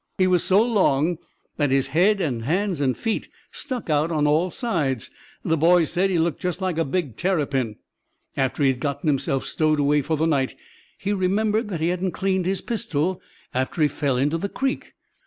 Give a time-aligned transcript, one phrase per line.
[0.17, 1.19] He was so long
[1.57, 5.11] that his head and hands and feet stuck out on all sides.
[5.45, 7.75] The boys said he looked just like a big terrapin.
[8.35, 10.55] After he had got himself stowed away for the night,
[10.97, 13.21] he remembered that he hadn't cleaned his pistol,
[13.53, 14.95] after he fell into the creek.